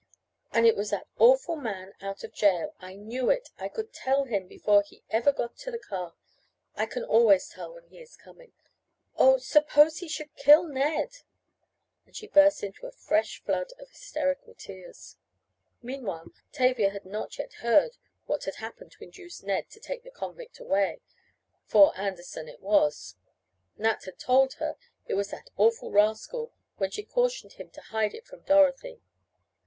[0.51, 2.73] "And it was that awful man out of jail!
[2.79, 3.51] I knew it!
[3.59, 6.15] I could tell him before he ever got to the car!
[6.75, 8.51] I can always tell when he is coming.
[9.15, 9.37] Oh!
[9.37, 11.17] suppose he should kill Ned"
[12.07, 15.17] and she burst into a fresh flood of hysterical tears.
[15.83, 20.09] Meanwhile Tavia had not yet heard what had happened to induce Ned to take the
[20.09, 20.99] convict away
[21.67, 23.17] for Anderson it was.
[23.77, 28.15] Nat had told her it was that awful rascal when she cautioned him to hide
[28.15, 28.99] it from Dorothy.